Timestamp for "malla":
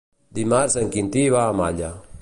1.63-1.97